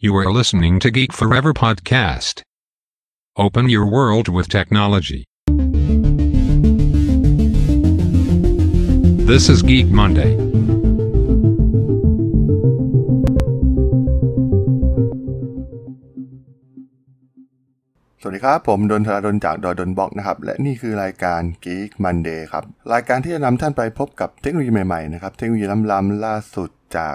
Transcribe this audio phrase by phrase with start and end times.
[0.00, 2.42] You are listening to Geek Forever podcast.
[3.36, 5.24] Open your world with technology.
[9.26, 10.32] This is Geek Monday.
[18.20, 27.14] สวัสดีครับ ผมดนทราดนจากดอดนบ็อกนะครับ และนี่คือรายการ Geek Monday ครับ รายการที่จะนำท่านไปพบกับเทคโนโลยีใหม่ๆนะครับ เทคโนโลยีล้ำๆล่าสุด จาก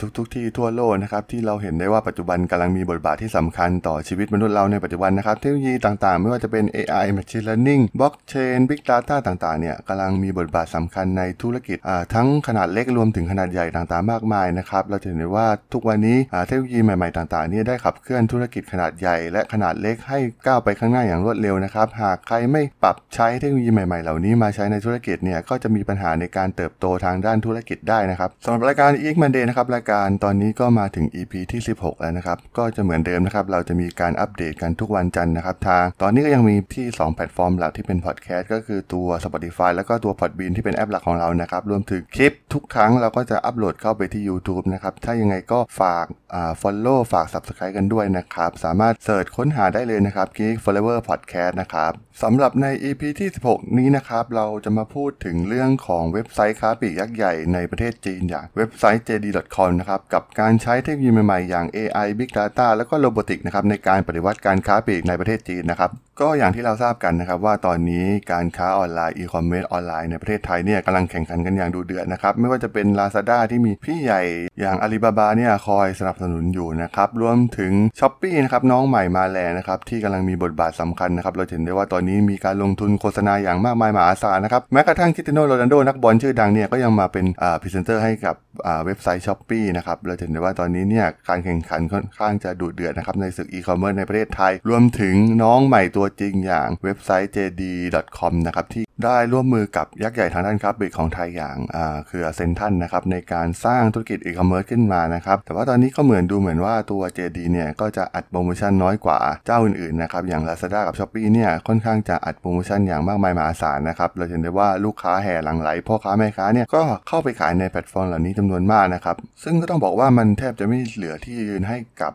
[0.00, 11.78] ทุกๆทที่ทั่วโลกนะครับที่เราเห็นได้ว่าปัจจุบันกำลังมีบทบาทที่สำคัญต่อชีวิตมนุษย์เราในปัจจุบันนะครับเทคโนโลยีต่างๆ ไม่ว่าจะเป็น AI Machine Learning Blockchain Big Data ต่างๆเนี่ยกำลังมีบทบาทสำคัญในธุรกิจ
[12.14, 37.14] ทั้งขนาดเล็กรวมถึงขนาดใหญ่ต่างๆ มากมายนะครับเราจะเห็นได้ว่าทุกวันนี้เทคโนโลยีใหม่ๆต่างๆนี่ได้ขับเคลื่อนธุรกิจขนาดใหญ่ และขนาดเล็กให้ก้าวไปข้างหน้าอย่างรวดเร็วนะครับหากใครไม่ปรับใช้เทคโนโลยีใหม่ๆ เหล่านี้มาใช้ในธุรกิจเนี่ยก็จะมีปัญหาในการเติบโตทางด้านธุรกิจได้นะครับสำหรับรายการ e x Monday นะครับรายการตอนนี้ก็มาถึง EP ที่ 16 แล้วนะครับ ก็จะเหมือนเดิมนะครับ เราจะมีการอัปเดตกันทุกวันจันทร์นะครับ ทางตอนนี้ก็ยังมีที่ 2
[37.14, 50.56] แพลตฟอร์มหลักที่เป็นพอดแคสต์ก็คือตัว Spotify แล้วก็ตัว Podbean ที่เป็นแอปหลักของเรานะครับ รวมถึงคลิปทุกครั้งเราก็จะอัปโหลดเข้าไปที่ YouTube นะครับ ถ้ายังไงก็ฝากอ่า follow ฝาก subscribe กันด้วยนะครับ สามารถเสิร์ชค้นหาได้เลยนะครับ Geek
[50.64, 65.90] Forever Podcast นะครับสำหรับใน EP ที่ 16 นี้นะครับเราจะมาพูดถึงเรื่องของเว็บไซต์ค้าปลีกยักษ์ใหญ่ในประเทศจีนอย่างเว็บไซต์ JD.com นะครับกับการใช้เทคโนโลยีใหม่ๆ อย่าง AI Big Data แล้วก็โรบอติกนะครับในการปฏิวัติการค้าปลีกในประเทศจีนนะครับ
[66.24, 74.22] ก็อย่างที่เราทราบกันนะครับว่าตอนนี้การค้าออนไลน์อีคอมเมิร์ซออนไลน์ในประเทศไทยเนี่ยกำลังแข่งขันกันอย่างดุเดือดนะครับไม่ว่าจะเป็น Lazada ที่มีพี่ใหญ่
[74.60, 107.02] อย่าง Alibaba เนี่ยคอยสนับสนุนอยู่นะครับรวมถึง s h อ p e e นะครับน้องใหม่มาแลนะครับที่กำลังมีบทบาทสำคัญนะครับเราเห็นได้ว่าตอนนี้มีการลงทุนโฆษณาอย่างมากมายมหาศาลนะครับแม้กระทั่งคริสเตียโนโรนัลโดนักบอลชื่อดังเนี่ยก็ยังมาเป็นอ่าพรีเซนเตอร์ให้กับอ่าเว็บไซต์ Shopee นะครับเราเห็นได้ว่าตอนนี้เนี่ยการแข่งขันค่อนข้างจะดุเดือดนะครับในศึกอีคอมเมิร์ซในประเทศไทย รวมถึงน้องใหม่ตัวจริงอย่างเว็บไซต์ JD.com นะครับที่ ได้ร่วมมือกับยักษ์ใหญ่ทางด้านค้าปลีกของไทยอย่างอ่าคือเซ็นทรัลนะครับในการสร้างธุรกิจอีคอมเมิร์ซขึ้นมานะครับแต่ว่าตอนนี้ก็เหมือนดูเหมือนว่าตัว
[107.16, 122.12] JD เนี่ยก็จะอัดโปรโมชั่นน้อยกว่าเจ้าอื่นๆนะครับอย่าง Lazada กับ Shopee เนี่ยค่อนข้างจะอัดโปรโมชั่นอย่างมากมายมหาศาลนะครับเราเห็นได้ว่าลูกค้าแห่หลั่งไหลพ่อค้าแม่ค้าเนี่ยก็เข้าไปขายในแพลตฟอร์มเหล่านี้จำนวนมากนะครับซึ่งก็ต้องบอกว่ามันแทบจะไม่เหลือที่ยืนให้กับ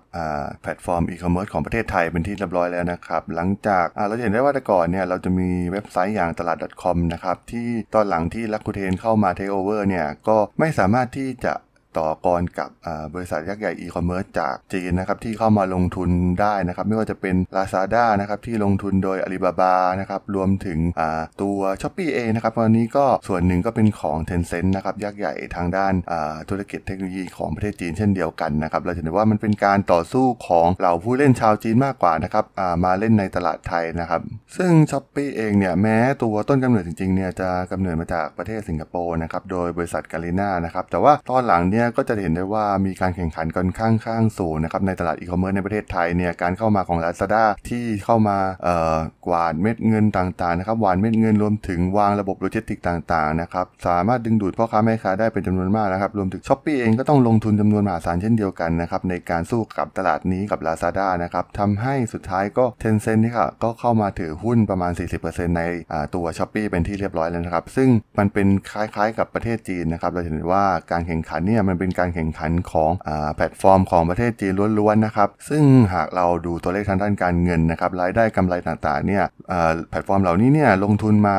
[0.62, 11.54] แพลตฟอร์มอีคอมเมิร์ซของประเทศไทยเป็นที่เรียบร้อยแล้วนะครับหลังจากเราเห็นได้ว่าแต่ก่อนเนี่ยเราจะมีเว็บไซต์อย่างตลาด .com นะครับที่ตอนหลังที่ Rakuten เข้ามาเทคโอเวอร์เนี่ยก็ไม่สามารถที่จะ
[11.98, 12.70] ต่อกรกับ
[13.14, 16.10] บริษัทยักษ์ใหญ่อีคอมเมิร์ซจากจีนนะครับที่เข้ามาลงทุน
[16.42, 20.80] ได้นะครับไม่ว่าจะเป็น Lazada นะครับที่ลงทุนโดย Alibaba นะครับรวมถึง
[21.42, 25.94] ตัว Shopee เองนะครับตอนนี้ก็ส่วนหนึ่งก็เป็นของ Tencent นะครับยักษ์ใหญ่ทางด้าน
[26.50, 32.46] ธุรกิจเทคโนโลยีของประเทศจีนเช่นเดียวกันนะครับเราจะเห็นว่ามันเป็นการต่อสู้ของเหล่าผู้เล่นชาวจีนมากกว่านะครับ
[32.84, 34.22] มาเล่นในตลาดไทยนะครับ
[34.58, 48.38] ซึ่ง Shopee เองเนี่ยแม้ตัวต้นกำเนิดจริงๆเนี่ยจะกำเนิดมาจากประเทศสิงคโปร์นะครับโดยบริษัท Garena นะครับแต่ว่าตอนหลังเนี่ยก็จะเห็นได้ว่ามีการแข่งขันกันค่อนข้างสูงนะครับในตลาดอีคอมเมิร์ซในประเทศไทยเนี่ยการเข้ามาของ Lazada ที่เข้ามา
[49.28, 64.92] กวาดเม็ดเงินต่างๆนะครับหว่านเม็ดเงินรวมถึงวางระบบโลจิสติกต่างๆนะครับสามารถดึงดูดพ่อค้าแม่ค้าได้เป็นจำนวนมากนะครับรวมถึง Shopee เองก็ต้องลงทุนจำนวนมหาศาลเช่นเดียวกันนะครับในการสู้กับตลาดนี้กับ Lazada นะครับทำให้สุดท้ายก็ Tencent นี่ค่ะก็เข้ามาถือหุ้นประมาณ
[65.26, 65.64] 40%ใน
[66.16, 75.64] ตัว Shopee เป็นที่เรียบร้อยแล้วนะครับซึ่งมันเป็นคล้ายๆ กับประเทศจีนนะครับเราเห็นว่าการแข่งขันเนี่ยมันเป็นการแข่งขันของอ่าแพลตฟอร์มของประเทศจีนล้วนๆนะครับ ซึ่ง
[75.94, 79.24] หากเราดูตัวเลขทางด้านการเงินนะครับรายได้กำไรต่างๆเนี่ย
[79.90, 81.38] แพลตฟอร์มเหล่านี้เนี่ยลงทุนมา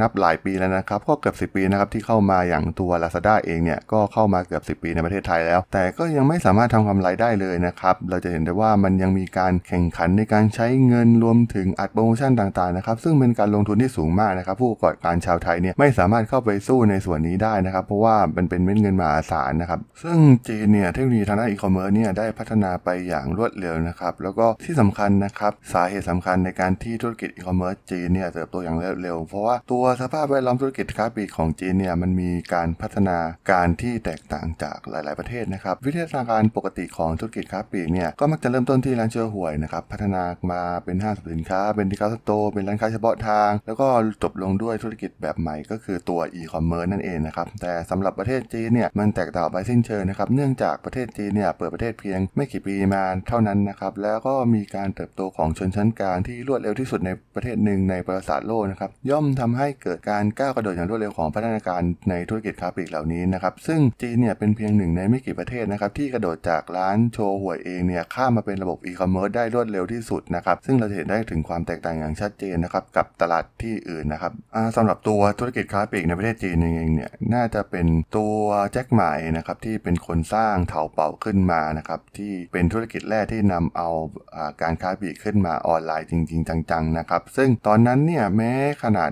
[0.00, 20.18] นับหลายปีแล้วนะครับก็เกือบ 10 ปีนะครับที่เข้ามาอย่างตัว Lazada เองเนี่ยก็เข้ามาเกือบ 10 ปีในประเทศไทยแล้ว แต่ก็ยังไม่สามารถทำกำไรได้เลยนะครับเราจะเห็นได้ว่ามันยังมีการแข่งขันในการใช้เงินรวมถึงอัดโปรโมชั่นต่างๆนะครับซึ่งเป็นการลงทุนที่สูงมากนะครับผู้ประกอบการชาวไทยเนี่ยไม่สามารถเข้าไปสู้ในส่วนนี้ได้นะครับเพราะว่ามันเป็นเม็ดเงินมหาศาลนะครับ ซึ่ง
[20.48, 33.18] จีนเนี่ยเทคโนโลยีทางด้านอีคอมเมิร์ซเนี่ยได้พัฒนาไปอย่างรวดเร็วนะครับ แล้วก็ที่สำคัญนะครับสาเหตุสำคัญในการที่ธุรกิจอีคอมเมิร์ซจีนเนี่ยเติบโตอย่างรวดเร็ว เพราะว่าตัวสภาพแวดล้อมธุรกิจค้าปลีกของจีนเนี่ยมันมีการพัฒนา
[33.52, 40.22] การที่แตกต่างจากหลาย ๆ ประเทศนะครับ วิธีการปกติของธุรกิจค้าปลีกเนี่ยก็มักจะเริ่มต้นที่ร้านเชื้อหวยนะครับพัฒนา
[40.52, 43.88] มาเป็นห้างสรรพสินค้า เป็น discount store เป็นร้านค้าเฉพาะทาง แล้วก็
[44.22, 74.32] จบลงด้วยธุรกิจแบบใหม่ก็คือตัวอีคอมเมิร์ซนั่นเองนะครับแต่สำหรับประเทศจีนเนี่ยมันแตกต่างไปสิ้นเชิงนะครับเนื่องจากประเทศจีนเนี่ยเปิดประเทศเพียงไม่กี่ปีมาเท่านั้นนะครับแล้วก็มีการเติบโตของชนชั้นกลางที่รวดเร็วที่สุดในประเทศหนึ่งในประวัติศาสตร์โลกนะครับย่อมทำให้เกิดการก้าวกระโดดอย่างรวดเร็วของพัฒนาการในธุรกิจค้าปลีกเหล่านี้นะครับซึ่งจีนเนี่ยเป็นเพียงหนึ่งในไม่กี่ประเทศนะครับที่กระโดดจากร้านโชว์หวยเองเนี่ยข้ามมาเป็นระบบอีคอมเมิร์ซได้รวดเร็วที่สุดนะครับซึ่งเราจะเห็นได้ถึงความแตกต่างอย่างชัดเจนนะครับกับตลาดที่อื่นนะครับ
[74.76, 77.86] สำหรับตัวธุรกิจค้าปลีกในประเทศจีนเองเนี่ยน่าจะเป็น
[78.16, 78.34] ตัว
[78.72, 83.88] แจ็คหม่านะครับที่เป็นคนสร้างเถาเป่าขึ้นมานะครับที่เป็นธุรกิจแรกที่นำเอา
[84.34, 88.52] อการค้าปลีกขึ้นมาออนไลน์จริง ๆ จังๆนะครับซึ่งตอนนั้นเนี่ยแม้
[88.82, 89.10] ขนาด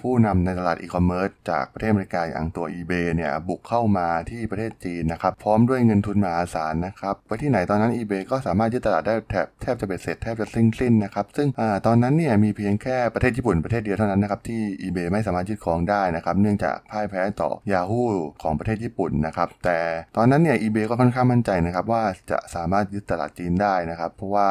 [0.00, 18.04] ผู้นำในตลาดอีคอมเมิร์ซจากประเทศอเมริกาอย่างตัว eBay เนี่ยบุกเข้ามาที่ประเทศจีนนะครับพร้อมด้วยเงินทุนมหาศาลนะครับไปที่ไหนตอนนั้น eBay ก็สามารถยึดตลาดได้แทบแทบจะเบ็ดเสร็จแทบจะสิ้นสิ้นนะครับซึ่งอตอนนั้นเนี่ยมีเพียงแค่ประเทศญี่ปุ่นประเทศเดียวเท่านั้นนะครับที่ eBay ไม่สามารถยึดครองได้นะครับเนื่องจากพ่ายแพ้ต่อ Yahoo
[18.42, 19.78] ของประเทศญี่ปุ่นนะครับแต่
[20.16, 24.48] ตอนนั้นเนี่ย eBay ก็ค่อนข้างมั่นใจนะครับว่าจะสามารถยึดตลาดจีนได้นะครับ เพราะว่า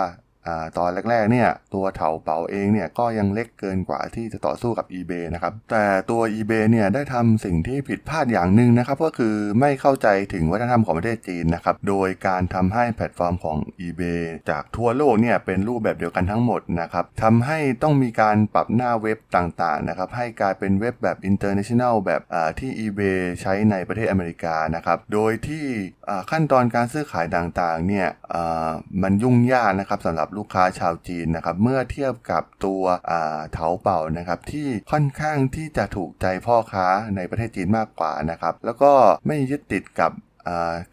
[0.77, 22.21] ตอนแรกๆเนี่ยตัวเถาเป๋าเองเนี่ยก็ยังเล็กเกินกว่าที่จะต่อสู้กับ eBay นะครับแต่ตัว eBay เนี่ยได้ทำสิ่งที่ผิดพลาดอย่างหนึ่งนะครับก็คือไม่เข้าใจถึงวัฒนธรรมของประเทศจีนนะครับโดยการทำให้แพลตฟอร์มของ eBay จากทั่วโลกเนี่ยเป็นรูปแบบเดียวกันทั้งหมดนะครับทำให้ต้องมีการปรับหน้าเว็บต่างๆนะครับให้กลายเป็นเว็บแบบ international แบบ
[22.59, 25.65] ที่ eBay ใช้ในประเทศอเมริกานะครับโดยที่
[26.31, 28.07] ขั้นตอนการซื้อขายต่างๆเนี่ย
[29.03, 32.83] มันยุ่งยากนะครับสำหรับลูกค้าชาวจีนนะครับเมื่อเทียบกับตัว
[33.53, 38.91] เถาเป่านะครับที่ค่อนข้างที่จะถูกใจพ่อค้าในประเทศจีนมากกว่านะครับแล้วก็
[39.27, 40.11] ไม่ยึดติดกับ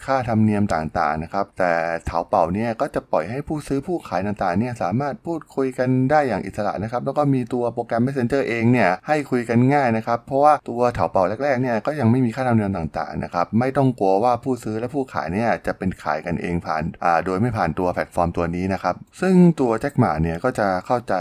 [0.05, 1.73] ค่าธรรมเนียมต่างๆนะครับ แต่
[2.07, 16.83] เถาเป่าเนี่ยก็จะปล่อยให้ผู้ซื้อผู้ขายต่างๆเนี่ยสามารถพูดคุยกันได้อย่างอิสระนะครับ แล้วก็มีตัวโปรแกรม Messenger เองเนี่ยให้คุยกันง่ายนะครับ เพราะว่าตัวเถาเป่าแรกๆเนี่ยก็ยังไม่มีค่าธรรมเนียมต่างๆนะครับไม่ต้องกลัวว่าผู้ซื้อและผู้ขายเนี่ยจะเป็นขายกันเองผ่าน
[17.25, 21.15] โดยไม่ผ่านตัวแพลตฟอร์มตัวนี้นะครับ ซึ่งตัวแจ็คหม่าเนี่ยก็จะเข้าใจ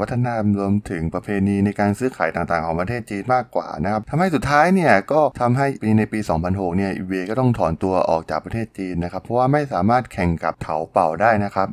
[0.00, 6.18] วัฒนธรรมรวมถึงประเพณีในการซื้อขายต่างๆ ของประเทศจีนมากกว่านะครับทำให้สุดท้ายเนี่ยก็ทำให้ปีในปี
[6.48, 11.68] 2006เนี่ยอีเวก็ต้องถอนตัวออกจากประเทศจีนนะครับ เพราะว่าไม่สามารถแข่งกับเถาเป่าได้นะครับ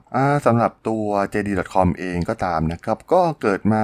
[0.45, 3.84] สำหรับตัว JD.com เองก็ตามนะครับก็เกิดมา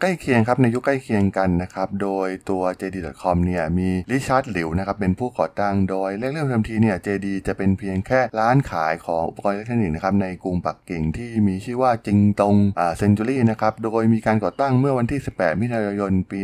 [0.00, 12.54] ใกล้เคียงครับในยุคใกล้เคียงกันนะครับโดยตัว JD.com เนี่ยมีริชาร์ดหลิวนะครับเป็นผู้ก่อตั้งโดยเริ่มเริ่มทีเนี่ย JD จะเป็นเพียงแค่ร้านขายของอุปกรณ์อิเล็กทรอนิกส์นะครับในกรุงปักกิ่งที่มีชื่อว่าจิงตง
[12.98, 16.38] เซนจูรี่นะครับโดยมีการก่อตั้งเมื่อวันที่ 18 มิถุนายน ปี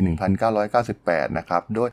[0.67, 1.89] 1998 นะครับโดย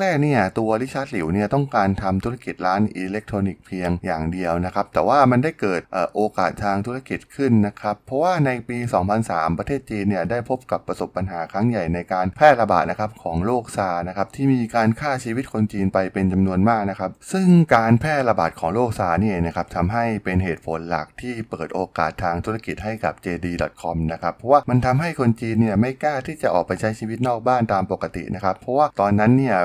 [0.00, 5.80] แรกๆเนี่ยตัวริชาร์ดหลิวเนี่ยต้องการทำธุรกิจร้านอิเล็กทรอนิกส์เพียงอย่างเดียวนะครับแต่ว่ามันได้เกิด
[6.14, 8.78] โอกาสทางธุรกิจขึ้นนะครับเพราะว่าในปี
[9.18, 29.56] 2003 ประเทศจีนเนี่ยได้พบกับประสบปัญหาครั้งใหญ่ในการแพร่ระบาดนะครับของโรคซานะครับที่มีการฆ่าชีวิตคนจีนไปเป็นจำนวนมากนะครับซึ่งการแพร่ระบาดของโรคซานี่นะครับทำให้เป็นเหตุผลหลักที่เปิดโอกาสทางธุรกิจให้กับ JD.com นะครับเพราะว่ามันทำให้คนจีนเนี่ยไม่กล้าที่จะออกไปใช้ชีวิตนอกบ้านตามปกตินะครับเพราะว่าตอนนั้นเนี่ย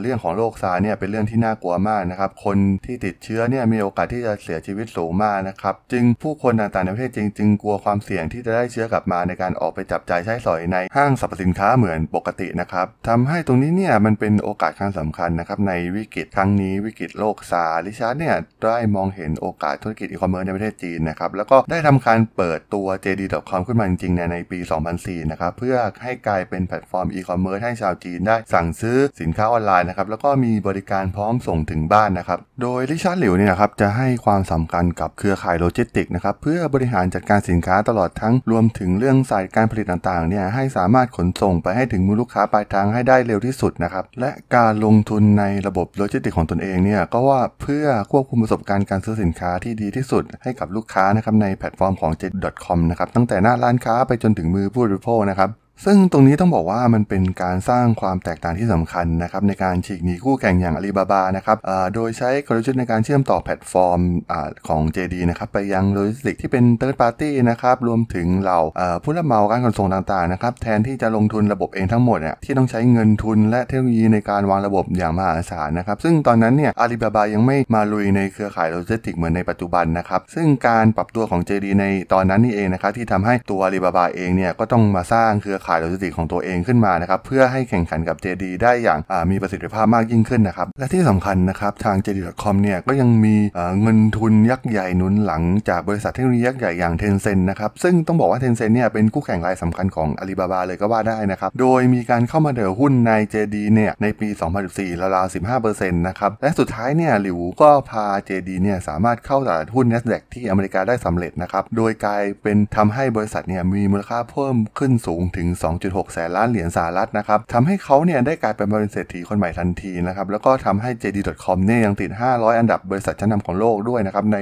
[0.00, 24.58] เรื่องของโรคซาเนี่ยเป็นเรื่องที่น่ากลัวมากนะครับคนที่ติดเชื้อเนี่ยมีโอกาสที่จะเสียชีวิตสูงมากนะครับ จึงผู้คนต่างๆในประเทศจริงจึงกลัวความเสี่ยงที่จะได้เชื้อกลับมาในการออกไปจับจ่ายใช้สอยในห้างสรรพสินค้าเหมือนปกตินะครับทำให้ตรงนี้เนี่ยมันเป็นโอกาสครั้งสำคัญนะครับในวิกฤตครั้งนี้วิกฤตโลกซาริชาร์ดเนี่ยได้มองเห็นโอกาสธุรกิจอีคอมเมิร์ซในประเทศจีนนะครับแล้วก็ได้ทำการเปิดตัว JD.com ขึ้นมาจริงๆในปี
[24.94, 32.29] 2004 นะครับเพื่อให้กลายเป็นแพลตฟอร์มอีคอมเมิร์ซให้ชาวจีนได้สั่งซื้อสินค้าออนไลน์นะครับแล้วก็มีบริการพร้อมส่งถึงบ้านนะครับ
[32.62, 55.50] โดยริชาร์ดหลิวเนี่ยครับจะให้ความสำคัญกับเครือข่ายโลจิสติกนะครับเพื่อบริหารจัดการสินค้าตลอดทั้งรวมถึงเรื่องสายการผลิตต่างๆเนี่ยให้สามารถขนส่งไปให้ถึงมือลูกค้าปลายทางให้ได้เร็วที่สุดนะครับและการลงทุนในระบบโลจิสติกของตนเองเนี่ยก็ว่าเพื่อควบคุมประสบการณ์การซื้อสินค้าที่ดีที่สุด ให้กับลูกค้านะครับในแพลตฟอร์มของ JD.com นะครับตั้งแต่หน้าร้านค้าไปจนถึงมือผู้บริโภคนะครับ
[55.84, 61.56] ซึ่งตรงนี้ต้องบอกว่ามันเป็นการสร้างความแตกต่างที่สำคัญนะครับในการฉีกหนีคู่แข่งอย่างอาลีบาบานะครับ
[61.94, 64.32] โดยใช้กลยุทธ์ในการเชื่อมต่อแพลตฟอร์มอ
[64.68, 68.60] ของ JD นะครับไปยังโลจิสติกที่เป็น Third Party นะครับรวมถึงเหล่า
[69.02, 88.98] ผู้รับเหมาการขนส่งต่างๆนะครับแทนที่จะลงทุนระบบเองทั้งหมดเนี่ยที่ต้องใช้เงินทุนและเทคโนโลยีในการวางระบบอย่างมหาศาลนะครับซึ่งตอนนั้นเนี่ยอาลีบาบายังไม่มาลุยในเครือข่ายโลจิสติกเหมือนในปัจจุบันนะครับซึ่งการปรับตัวของ JD ในตอนนั้นนี่เองนะครับที่ทำให้ตัวอาลีบาบาเองเนี่ยก็ต้องมาสร้างเครือข่ายายโลจิสติกของตัวเองขึ้นมานะครับเพื่อให้แข่งขันกับ JD ได้อย่าง
[89.30, 93.34] มีประสิทธิภาพมากยิ่งขึ้นนะครับและที่สำคัญนะครับทาง JD.com เนี่ยก็ยังมี
[93.82, 104.28] เงินทุนยักษ์ใหญ่หนุนหลังจากบริษัทเทคโนโลยียักษ์ใหญ่อย่าง Tencent นะครับซึ่งต้องบอกว่า Tencent เนี่ยเป็นคู่แข่งรายสำคัญของ Alibaba เลยก็ว่าได้นะครับโดยมีการเข้ามาถือหุ้นใน JD เนี่ยในปี
[104.66, 115.48] 2014ราวๆ15%นะครับและสุดท้ายเนี่ยหลิวก็พา JD เนี่ยสามารถเข้าตลาดหุ้น NASDAQ ที่อเมริกาได้สำเร็จนะครับโดยกลายเป็นทำให้บริษัทเนี่ยมีมูลค่าเพิ่มขึ้นสูงถึง
[115.80, 124.38] 2.6 แสนล้านเหรียญสหรัฐนะครับทำให้เขาเนี่ยได้กลายเป็นบริษัทเศรษฐีคนใหม่ทันทีนะครับแล้วก็ทำให้ JD.com เนี่ยยังติด 500 อันดับบริษัทชั้นนาของโลกด้วยนะครับใน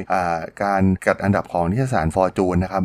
[0.63, 2.85] การจัดอันดับของนิตยสารฟอร์จูนนะครับ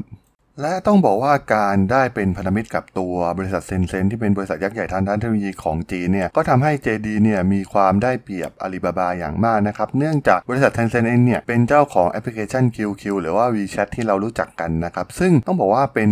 [0.61, 16.11] และต้องบอกว่าการได้เป็นพันธมิตรกับตัวบริษัทเซนเซนที่เป็นบริษัทยักษ์ใหญ่ทางด้านเทคโนโลยีของจีนเนี่ยก็ทำให้ JD เนี่ยมีความได้เปรียบอาลีบาบาอย่างมากนะครับ เนื่องจากบริษัทเซนเซนเองเนี่ยเป็นเจ้าของแอปพลิเคชัน QQ หรือว่า WeChat ที่เรารู้จักกันนะครับ ซึ่งต้องบอกว่าเป็น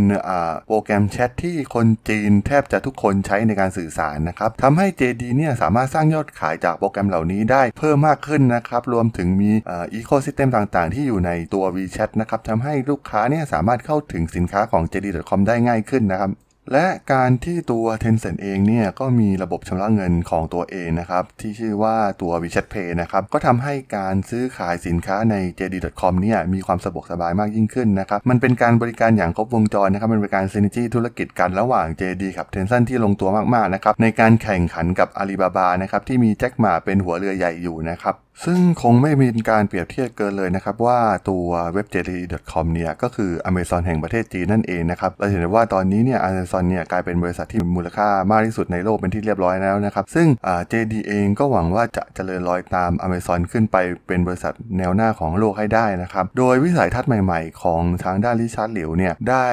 [0.67, 16.31] โปรแกรมแชทที่คนจีนแทบจะทุกคนใช้ในการสื่อสารนะครับทำให้ JD เนี่ยสามารถสร้างยอดขายจากโปรแกรมเหล่านี้ได้เพิ่มมากขึ้นนะครับรวมถึงมี ecosystem ต่างๆ ที่อยู่ในตัว WeChat นะครับทำให้ลูกค้าเนี่ยสามารถเข้าถึงสินค้าของ JD.com ได้ง่ายขึ้นนะครับ
[16.71, 32.47] และการที่ตัว Tencent เองเนี่ยก็มีระบบชำระเงินของตัวเองนะครับ ที่ชื่อว่าตัว WeChat Pay นะครับ ก็ทำให้การซื้อขายสินค้าใน JD.com เนี่ยมีความสะดวกสบายมากยิ่งขึ้นนะครับ มันเป็นการบริการอย่างครบวงจรนะครับมันเป็นการ synergy ธุรกิจกันระหว่าง JD กับ
[32.53, 50.27] Tencent ที่ลงตัวมากๆนะครับในการแข่งขันกับ Alibaba นะครับที่มีแจ็คหมาเป็นหัวเรือใหญ่อยู่นะครับซึ่งคงไม่มีการเปรียบเทียบเกินเลยนะครับ ว่าตัวเว็บ JD.com เนี่ยก็คือ Amazon แห่งประเทศจีนนั่นเองนะครับ เราเห็นได้ว่าตอนนี้เนี่ย Amazon เนี่ยกลายเป็นบริษัทที่มีมูลค่ามากที่สุดในโลกเป็นที่เรียบร้อยแล้วนะครับ ซึ่ง
[50.71, 59.47] JD เองก็หวังว่าจะเจริญรอยตาม Amazon ขึ้นไปเป็นบริษัทแนวหน้าของโลกให้ได้นะครับ โดยวิสัยทัศน์ใหม่ๆ ของทางด้านริชาร์ดหลิวเนี่ยได้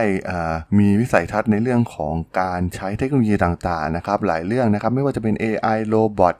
[0.78, 6.34] มีวิสัยทัศน์ในเรื่องของการใช้เทคโนโลยีต่างๆนะครับหลายเรื่องนะครับไม่ว่าจะเป็น AI โรบอท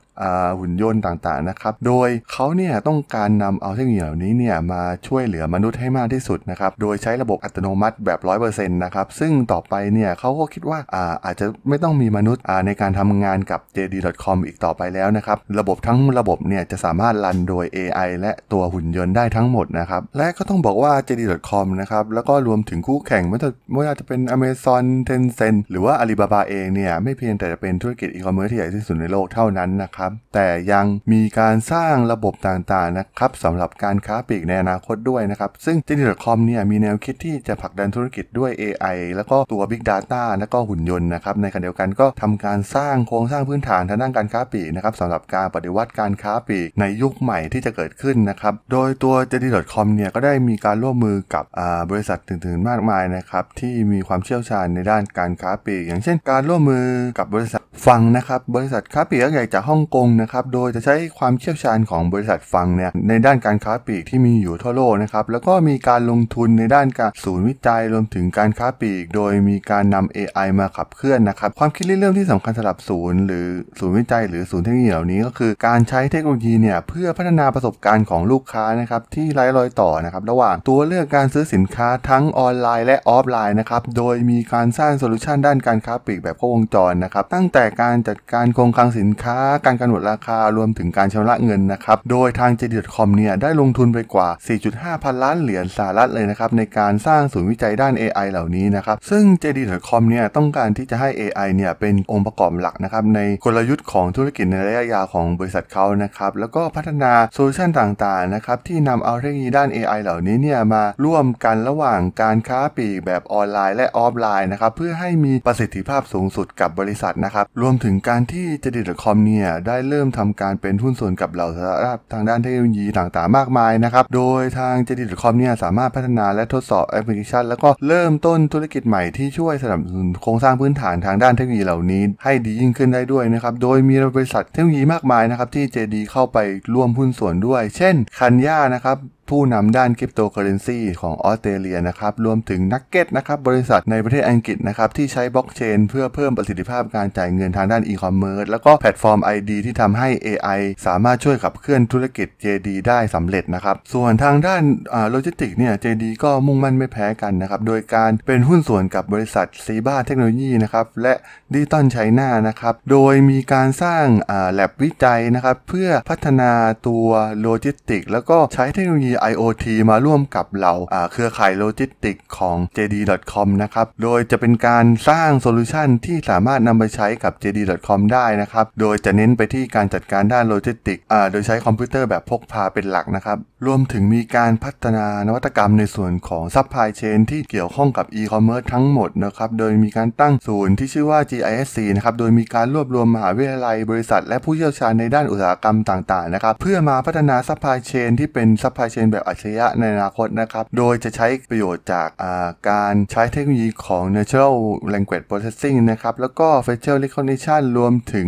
[0.58, 22.04] หุ่นยนต์ต่างๆนะครับ โดยเขาเนี่ยต้องการนำเอาเทคโนโลยีเหล่านี้เนี่ยมาช่วยเหลือมนุษย์ให้มากที่สุดนะครับ โดยใช้ระบบอัตโนมัติแบบ 100%นะครับ ซึ่งต่อไปเนี่ยเขาก็คิดว่าอาอาจจะไม่ต้องมีมนุษย์ในการทำงานกับ JD.com อีกต่อไปแล้วนะครับ ระบบทั้งระบบเนี่ยจะสามารถ run โดย AI และตัวหุ่นยนต์ได้ทั้งหมดนะครับ และก็ต้องบอกว่า JD.com นะครับ
[22.14, 49.86] แล้วก็รวมถึงคู่แข่งไม่ว่าไม่ว่าจะเป็น Amazon Tencent หรือว่า Alibaba เองเนี่ยไม่เพียงแต่จะเป็นธุรกิจอีคอมเมิร์ซที่ใหญ่ที่สุดในโลกเท่านั้นนะครับแต่ยังมีการสร้างระบบต่างๆนะครับสำหรับการค้าปลีกในอนาคตด้วยนะครับ ซึ่ง JD.com เนี่ยมีแนวคิดที่จะผลักดันธุรกิจด้วย AI แล้วก็ตัว Big Data แล้วก็หุ่นยนต์นะครับในขณะเดียวกันก็ทำการสร้างโครงสร้างพื้นฐานทางด้านการค้าปลีกนะครับสำหรับการปฏิวัติการค้าปลีกในยุคใหม่ที่จะเกิดขึ้นนะครับโดยตัว JD.com
[49.96, 51.44] เนี่ยก็ได้มีการร่วมมือกับ
[51.90, 56.84] บริษัทถึงๆมากมายนะครับที่มีความเชี่ยวชาญในด้านการค้าปลีกอย่างเช่น การร่วมมือ
[57.18, 73.46] กับบริษัท Fung นะครับบริษัทค้าปลีกใหญ่จากฮ่องกงนะครับ โดยจะใช้ความเชี่ยวชาญของบริษัท Fung เนี่ยในด้านการค้าปลีกที่มีอยู่ทั่วโลกนะครับ แล้วก็มีการลงทุนในด้านการศูนย์วิจัยรวมถึงการค้าปลีก โดยมีการนำ AI มาขับเคลื่อนนะครับ ความคิดเรื่องที่สำคัญสำหรับศูนย์หรือ
[73.78, 94.28] ศูนย์วิจัย หรือศูนย์เทคโนโลยีเหล่านี้ก็คือการใช้เทคโนโลยีเนี่ยเพื่อพัฒนาประสบการณ์ของลูกค้านะครับที่ไร้รอยต่อนะครับระหว่างตัวเลือกการซื้อสินค้าทั้งออนไลน์และออฟไลน์นะครับโดยมีการสร้างโซลูชันด้านการค้าปลีกแบบครบวงจรนะครับตั้งแต่การจัดการคงคลังสินค้าการกำหนดราคารวมถึงการชำระเงินนะครับ โดยทาง JD.com เนี่ยได้ลงทุนไปกว่า
[94.66, 124.04] 4.5 พันล้านเหรียญสหรัฐเลยนะครับในการสร้างศูนย์วิจัยด้าน AI เหล่านี้นะครับ ซึ่ง JD.com เนี่ยต้องการที่จะให้ AI เนี่ยเป็นองค์ประกอบหลักนะครับในกลยุทธ์ของธุรกิจในระยะยาวของบริษัทเขานะครับ แล้วก็พัฒนาโซลูชันต่างๆนะครับที่นำเอาเทคโนโลยีด้าน AI เหล่านี้เนี่ยมาร่วมกันระหว่างการค้าปลีกแบบออนไลน์และออฟไลน์นะครับเพื่อให้มีประสิทธิภาพสูงสุดกับบริษัทนะครับรวมถึงการที่ JD.com เนี่ยได้เริ่มทำการเป็นหุ้นส่วนกับเหล่าสตาร์ทอัพทางด้านเทคโนโลยีต่างๆ มากมายนะครับ
[124.16, 136.38] โดยทาง JD.com เนี่ยสามารถพัฒนาและทดสอบแอปพลิเคชัน แล้วก็เริ่มต้นธุรกิจใหม่ที่ช่วยสนับสนุนโครงสร้างพื้นฐานทางด้านเทคโนโลยีเหล่านี้ ให้ดียิ่งขึ้นได้ด้วยนะครับ โดยมีบริษัทเทคโนโลยีมากมายนะครับที่ JD เข้าไป
[136.74, 138.98] ร่วมหุ้นส่วนด้วย เช่น CanYa นะครับ
[139.30, 154.62] ผู้นำด้านคริปโตเคอร์เรนซีของออสเตรเลียนะครับ รวมถึง Nuggets นะครับบริษัทในประเทศอังกฤษนะครับที่ใช้บล็อกเชนเพื่อเพิ่มประสิทธิภาพการจ่ายเงินทางด้านอีคอมเมิร์ซแล้วก็แพลตฟอร์ม ID ที่ทำให้ AI สามารถช่วยขับเคลื่อนธุรกิจ JD ได้สำเร็จนะครับ ส่วนทางด้าน
[155.10, 161.14] โลจิสติกเนี่ย JD ก็มุ่งมั่นไม่แพ้กันนะครับ โดยการเป็นหุ้นส่วนกับบริษัท Zebra เทคโนโลยีนะครับและ
[161.52, 164.04] Digital China นะครับ โดยมีการสร้าง
[164.52, 166.52] แลบวิจัยนะครับเพื่อพัฒนา
[166.86, 167.08] ตัว
[167.40, 170.74] โลจิสติกแล้วก็ใช้เทคโนโลยี IoT มาร่วมกับเหล่า
[171.12, 180.98] เครือข่ายโลจิสติกของ JD.com นะครับ โดยจะเป็นการสร้างโซลูชันที่สามารถนำไปใช้กับ JD.com ได้นะครับ โดยจะเน้นไปที่การจัดการด้านโลจิสติก
[181.32, 204.54] โดยใช้คอมพิวเตอร์แบบพกพาเป็นหลักนะครับ รวมถึงมีการพัฒนานวัตกรรมในส่วนของซัพพลายเชนที่เกี่ยวข้องกับ e-commerce ทั้งหมดนะครับ โดยมีการตั้งศูนย์ที่ชื่อว่า GISC นะครับ โดยมีการรวบรวมมหาวิทยาลัยบริษัท และผู้เชี่ยวชาญในด้านอุตสาหกรรมต่างๆนะครับ เพื่อมาพัฒนาซัพพลายเชนที่เป็นซัพพลายเชนแบบอัจฉริยะในอนาคตนะครับ โดยจะใช้ประโยชน์จากการใช้เทคโนโลยีของ natural
[204.92, 208.26] language processing นะครับ แล้วก็ facial recognition รวมถึง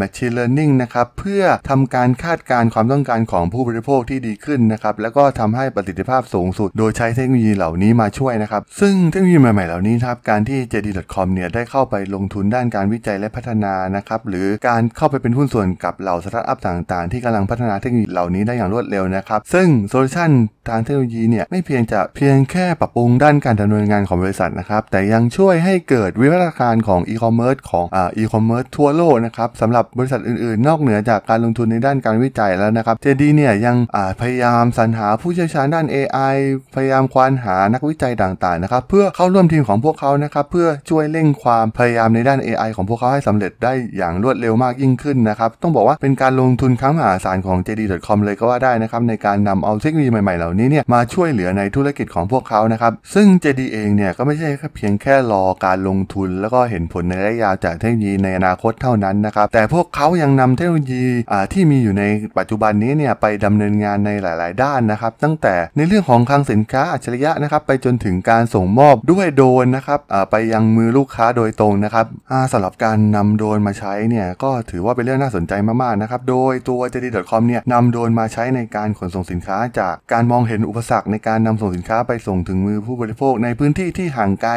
[0.00, 20.30] machine learning นะครับ เพื่อทำการคาดการณ์ความต้องการของผู้บริโภคที่ดีขึ้นนะครับ แล้วก็ทำให้ประสิทธิภาพสูงสุด โดยใช้เทคโนโลยีเหล่านี้มาช่วยนะครับ ซึ่งเทคโนโลยีใหม่ๆเหล่านี้ครับ การที่ JD.com เนี่ยได้เข้าไปลงทุนด้านการวิจัยและพัฒนานะครับ หรือการเข้าไปเป็นหุ้นส่วนกับเหล่าสตาร์ทอัพต่างๆ ที่กำลังพัฒนาเทคโนโลยีเหล่านี้ได้อย่างรวดเร็วนะครับ ซึ่งโซลูชัน
[20.68, 36.36] ทางเทคโนโลยีเนี่ยไม่เพียงจะเพียงแค่ปรับปรุงด้านการดำเนินงานของบริษัทนะครับแต่ยังช่วยให้เกิดวิวัฒนาการของอีคอมเมิร์ซของอ่าอีคอมเมิร์ซทั่วโลกนะครับสำหรับบริษัทอื่นๆ นอกเหนือจากการลงทุนในด้านการวิจัยแล้วนะครับ JD เนี่ยยังอ่าพยายามสรรหาผู้เชี่ยวชาญด้าน AI
[36.74, 62.04] พยายามควานหานักวิจัยต่างๆนะครับเพื่อเข้าร่วมทีมของพวกเขานะครับเพื่อช่วยเร่งความพยายามในด้าน AI ของพวกเขาให้สำเร็จได้อย่างรวดเร็วมากยิ่งขึ้นนะครับต้องบอกว่าเป็นการลงทุนครั้งมหาศาลของ JD.com เลยก็ว่าได้นะครับในการนำเอาเทคโนโลยีใหม่ๆเหล่านี้เนี่ยมาช่วยเหลือในธุรกิจของพวกเขานะครับ ซึ่ง JD เองเนี่ยก็ไม่ใช่แค่เพียงแค่รอการลงทุน แล้วก็เห็นผลในระยะยาวจากเทคโนโลยีในอนาคตเท่านั้นนะครับ แต่พวกเขายังนำเทคโนโลยีอ่าที่มีอยู่ใน
[62.38, 75.52] ปัจจุบันนี้เนี่ยไปดำเนินงานในหลาย ๆ ด้านนะครับ ตั้งแต่ในเรื่องของคลังสินค้าอัจฉริยะนะครับ ไปจนถึงการส่งมอบด้วยโดนนะครับอ่าไปยังมือลูกค้าโดยตรงนะครับอ่าสำหรับการนำโดนมาใช้เนี่ยก็ถือว่าเป็นเรื่องน่าสนใจ
[75.82, 84.52] มาก ๆ นะครับ โดยตัว JD.com เนี่ยนำโดนมาใช้ในการขนส่งสินค้าจากการมองเห็นอุปสรรคในการนำส่งสินค้าไปส่งถึงมือผู้บริโภคในพื้นที่ที่ห่างไกล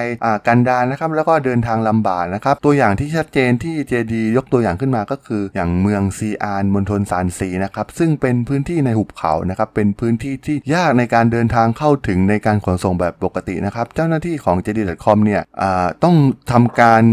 [0.48, 15.42] กันดารนะครับแล้วก็เดินทางลำบากนะครับตัวอย่างที่ชัดเจนที่ JD ยกตัวอย่างขึ้นมาก็คือ อย่างเมืองซีอานมณฑลซานซีนะครับซึ่งเป็นพื้นที่ในหุบเขานะครับเป็นพื้นที่ที่ยากในการเดินทางเข้าถึงในการขนส่งแบบปกตินะครับเจ้าหน้าที่ของ JD.com เนี่ย
[16.04, 16.16] ต้อง
[16.52, 17.04] ทำการ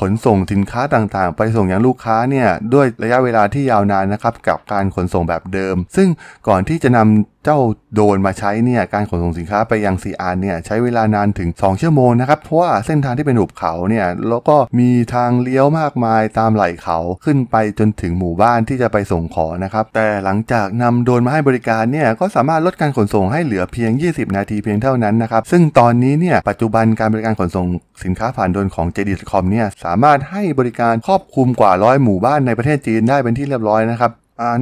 [0.00, 6.08] ขนส่งสินค้าต่างๆ ไปส่งยังลูกค้าเนี่ยด้วยระยะเวลาที่ยาวนานนะครับกับการขนส่งแบบเดิม ซึ่ง
[6.48, 7.58] ก่อนที่จะนำเจ้า
[7.94, 27.66] โดนมาใช้เนี่ยการขนส่งสินค้าไปยังซีอานเนี่ยใช้เวลานานถึง 2 ชั่วโมงนะครับ เพราะว่าเส้นทางที่เป็นหุบเขาเนี่ยแล้วก็มีทางเลี้ยวมากมายตามไหล่เขาขึ้นไปจนถึงหมู่บ้านที่จะไปส่งของนะครับ แต่หลังจากนำโดนมาให้บริการเนี่ยก็สามารถลดการขนส่งให้เหลือเพียง 20 นาทีเพียงเท่านั้นนะครับซึ่งตอนนี้เนี่ยปัจจุบันการบริการขนส่ง
[28.04, 34.12] สินค้าผ่านโดนของ JD.com เนี่ยสามารถให้บริการครอบคลุมกว่าร้อยหมู่บ้านในประเทศจีนได้เป็นที่เรียบร้อยนะครับ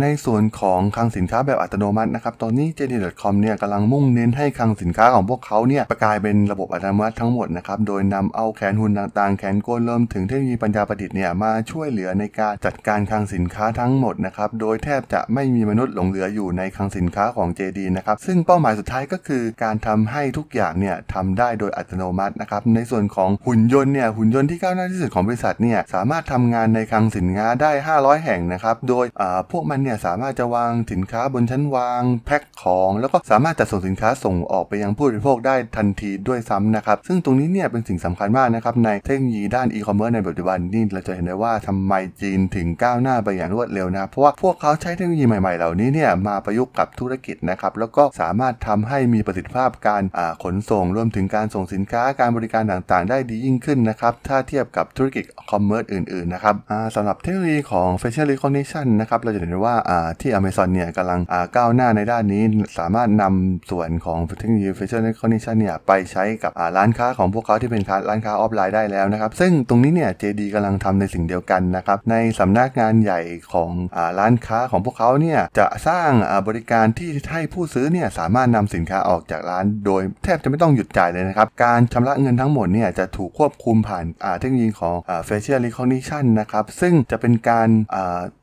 [0.03, 29.07] ในส่วนของคลังสินค้าแบบอัตโนมัตินะครับ ตอนนี้ JD.com เนี่ยกำลังมุ่งเน้นให้คลังสินค้าของพวกเขาเนี่ยประกายเป็นระบบอัตโนมัติทั้งหมดนะครับ โดยนำเอาแขนหุ่นต่างๆ แขนกลรวมถึงเทคโนโลยีปัญญาประดิษฐ์เนี่ยมาช่วยเหลือในการจัดการคลังสินค้าทั้งหมดนะครับ โดยแทบจะไม่มีมนุษย์หลงเหลืออยู่ในคลังสินค้าของ JD นะครับ ซึ่งเป้าหมายสุดท้ายก็คือการทำให้ทุกอย่างเนี่ยทำได้โดยอัตโนมัตินะครับ ในส่วนของหุ่นยนต์เนี่ยหุ่นยนต์ที่ก้าวหน้าที่สุดของบริษัทเนี่ยสามารถทำงานในคลังสินค้าได้ 500 แห่งนะครับ โดย
[29.51, 50.03] พวกมันเนี่ยสามารถจะวางสินค้าบนชั้นวางแพ็คของ แล้วก็สามารถจัดส่งสินค้าส่งออกไปยังผู้บริโภคได้ทันทีด้วยซ้ำนะครับ ซึ่งตรงนี้เนี่ยเป็นสิ่งสำคัญมากนะครับในเทคโนโลยีด้านอีคอมเมิร์ซในปัจจุบันนี่เราจะเห็นได้ว่าทำไมจีนถึงก้าวหน้าไปอย่างรวดเร็วนะเพราะว่าพวกเขาใช้เทคโนโลยีใหม่ๆเหล่านี้เนี่ยมาประยุกต์กับธุรกิจนะครับแล้วก็สามารถทำให้มีประสิทธิภาพการ
[50.45, 56.57] ขนส่งรวมถึงการส่งสินค้าการบริการต่างๆ ได้ดียิ่งขึ้นนะครับถ้าเทียบกับธุรกิจคอมเมิร์ซอื่นๆนะครับ
[56.95, 59.75] สำหรับเทคโนโลยีของ facial recognition นะครับเราจะเห็นว่า
[60.21, 61.21] ที่ Amazon เนี่ยกำลัง
[61.57, 62.43] ก้าวหน้าในด้านนี้
[62.79, 73.21] สามารถนำส่วนของเทคโนโลยี facial recognition เนี่ยไปใช้กับร้านค้าของพวกเขาที่เป็นร้านค้าออฟไลน์ได้แล้วนะครับ ซึ่งตรงนี้เนี่ย JD กำลังทำในสิ่งเดียวกันนะครับ ในสำนักงานใหญ่
[73.53, 73.71] ของ
[74.19, 76.11] ร้านค้าของพวกเขาเนี่ยจะสร้าง
[76.49, 84.05] บริการที่ให้ผู้ซื้อเนี่ยสามารถนำสินค้าออกจากร้าน โดยแทบจะไม่ต้องหยุดจ่ายเลยนะครับ การชำระเงินทั้งหมดเนี่ยจะถูกควบคุมผ่าน
[84.39, 84.97] เทคโนโลยีของ
[85.29, 87.69] facial recognition นะครับ ซึ่งจะเป็นการ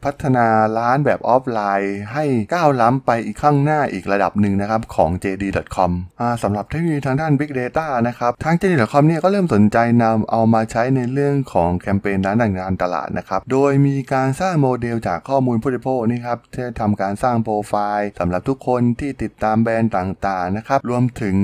[0.03, 21.37] พัฒนาร้านแบบออฟไลน์ให้ก้าวล้ำไปอีกข้างหน้าอีกระดับหนึ่งนะครับของ JD.com อสำหรับเทคโนโลยีทางด้าน Big Data นะครับทาง JD.com เนี่ยก็เริ่มสนใจนำเอามาใช้ในเรื่องของแคมเปญด้านการตลาดนะครับ โดยมีการสร้างโมเดลจากข้อมูลผู้บริโภคนี่ครับที่ทำการสร้างโปรไฟล์สำหรับทุกคนที่ติดตามแบรนด์ต่างๆนะครับรวมถึง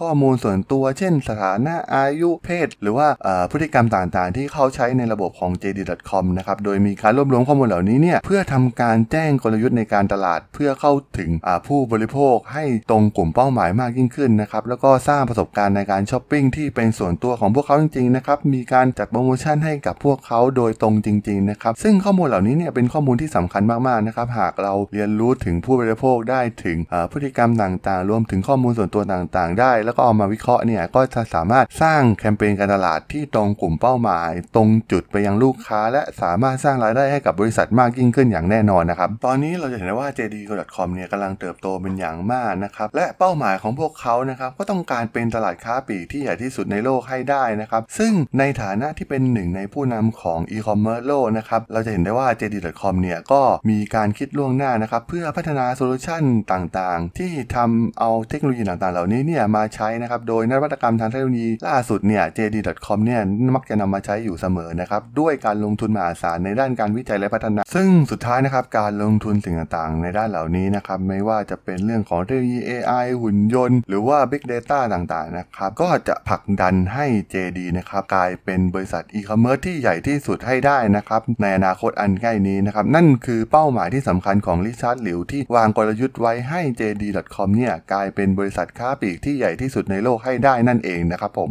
[0.00, 3.08] ข้อมูลส่วนตัว เช่นสถานะอายุเพศ หรือว่า
[3.50, 11.30] พฤติกรรมต่างๆ ที่เขาใช้ในระบบของ JD.com นะครับ โดยมีการรวบรวมข้อมูลเหล่านี้เนี่ยเพื่อทำการแจ้งกลยุทธ์ในการตลาด เพื่อเข้าถึง
[11.66, 26.78] ผู้บริโภคให้ตรงกลุ่มเป้าหมายมากยิ่งขึ้นนะครับ แล้วก็สร้างประสบการณ์ในการช้อปปิ้งที่เป็นส่วนตัวของพวกเขาจริงๆนะครับ มีการจัดโปรโมชั่นให้กับพวกเขาโดยตรงจริงๆนะครับ ซึ่งข้อมูลเหล่านี้เนี่ยเป็นข้อมูลที่สำคัญมากๆนะครับ หากเราเรียนรู้ถึงผู้บริโภคได้ถึง
[27.12, 63.20] พฤติกรรมต่างๆ รวมถึงข้อมูลส่วนตัวต่างๆ ได้แล้วก็เอามาวิเคราะห์เนี่ยก็จะสามารถสร้างแคมเปญการตลาดที่ตรงกลุ่มเป้าหมาย ตรงจุดไปยังลูกค้า และสามารถสร้างรายได้ให้กับบริษัทมากยิ่งขึ้นอย่างแน่นอนนะครับตอนนี้เราจะเห็นได้ว่า JD.com เนี่ยกำลังเติบโตเป็นอย่างมากนะครับและเป้าหมายของพวกเขานะครับก็ต้องการเป็นตลาดค้าปลีกที่ใหญ่ที่สุดในโลกให้ได้นะครับซึ่งในฐานะที่เป็นหนึ่งในผู้นำของ e-commerce โลกนะครับเราจะเห็นได้ว่า JD.com เนี่ยก็มีการคิดล่วงหน้านะครับเพื่อพัฒนาโซลูชันต่างๆ ที่นำเอาเทคโนโลยีต่างๆ เหล่านี้เนี่ยมาใช้นะครับ โดยนวัตกรรมทางเทคโนโลยีล่าสุดเนี่ย JD.com เนี่ย
[63.54, 91.50] มักจะนำมาใช้อยู่เสมอนะครับ ด้วยการลงทุนมหาศาลในด้านการวิจัยและพัฒนา ซึ่งสุดท้ายนะครับการลงทุนสิ่งต่างๆ ในด้านเหล่านี้นะครับไม่ว่าจะเป็นเรื่องของเทคโนโลยี AI หุ่นยนต์ หรือว่า Big Data ต่างๆนะครับก็จะผลักดันให้ JD นะครับกลายเป็นบริษัทอีคอมเมิร์ซที่ใหญ่ที่สุดให้ได้นะครับในอนาคตอันใกล้นี้นะครับนั่นคือเป้าหมายที่สำคัญของริชาร์ดหลิวที่วางกลยุทธ์ไว้ให้ JD.com เนี่ยกลายเป็นบริษัทค้าปลีกที่ใหญ่ที่ที่สุดในโลกให้ได้นั่นเองนะครับผม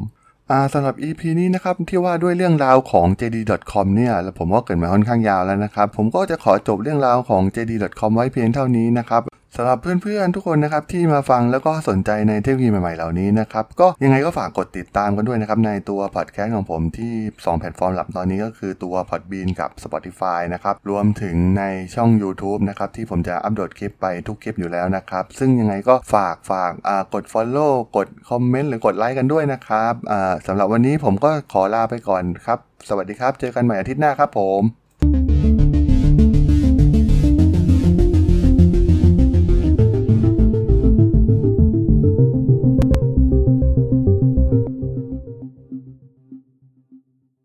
[0.73, 9.21] สำหรับ EP นี้นะครับที่ว่าด้วยเรื่องราวของ JD.com เนี่ยผมว่าผมก็เกริ่นมาค่อนข้างยาวแล้วนะครับ ผมก็จะขอจบเรื่องราวของ JD.com ไว้เพียงเท่านี้นะครับ
[9.58, 21.63] สำหรับเพื่อนๆทุกคนนะครับที่มาฟังแล้วก็สนใจในเทคโนโลยีใหม่ๆเหล่านี้นะครับก็ยังไงก็ฝากกดติดตามกันด้วยนะครับในตัวพอดแคสต์ของผมที่ 2 แพลตฟอร์มหลักตอนนี้ก็คือตัว Podbean กับ Spotify นะครับรวมถึงใน
[21.96, 26.72] ช่อง YouTube นะครับที่ผมจะอัปโหลดคลิปไปทุกคลิปอยู่แล้วนะครับซึ่งยังไงก็ฝากฝาก
[27.13, 29.94] กด Follow กดคอมเมนต์หรือกดไลค์กันด้วยนะครับ
[30.48, 34.83] สำหรับวันนี้ผมก็ขอลาไปก่อนครับ สวัสดีครับ เจอกันใหม่อาทิตย์หน้าครับผม